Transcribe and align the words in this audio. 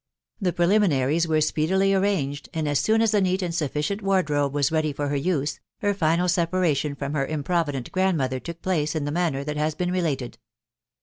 The 0.41 0.51
preliminaries* 0.51 1.27
were 1.27 1.41
speedily 1.41 1.93
arranged,, 1.93 2.49
and 2.55 2.67
as 2.67 2.79
soon 2.79 3.03
as 3.03 3.13
a 3.13 3.21
neat 3.21 3.43
and 3.43 3.53
sufficient, 3.53 4.01
wardrobe 4.01 4.51
was 4.51 4.71
ready; 4.71 4.91
for* 4.93 5.09
her 5.09 5.15
use; 5.15 5.59
her 5.81 5.93
final 5.93 6.27
separation 6.27 6.95
from 6.95 7.13
.her 7.13 7.27
improvident 7.27 7.91
gi^ndmotherttook 7.91 8.63
place 8.63 8.95
in 8.95 9.05
the 9.05 9.11
manner 9.11 9.43
that, 9.43 9.57
has 9.57 9.75
been 9.75 9.91
related 9.91 10.39